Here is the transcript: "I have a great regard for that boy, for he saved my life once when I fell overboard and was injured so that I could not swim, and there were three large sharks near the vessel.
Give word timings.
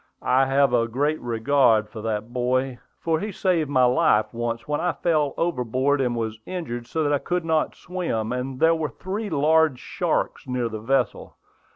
"I 0.23 0.47
have 0.47 0.73
a 0.73 0.87
great 0.87 1.21
regard 1.21 1.87
for 1.87 2.01
that 2.01 2.33
boy, 2.33 2.79
for 2.99 3.19
he 3.19 3.31
saved 3.31 3.69
my 3.69 3.83
life 3.85 4.33
once 4.33 4.67
when 4.67 4.81
I 4.81 4.93
fell 4.93 5.35
overboard 5.37 6.01
and 6.01 6.15
was 6.15 6.39
injured 6.47 6.87
so 6.87 7.03
that 7.03 7.13
I 7.13 7.19
could 7.19 7.45
not 7.45 7.75
swim, 7.75 8.31
and 8.31 8.59
there 8.59 8.73
were 8.73 8.89
three 8.89 9.29
large 9.29 9.77
sharks 9.77 10.47
near 10.47 10.69
the 10.69 10.79
vessel. 10.79 11.35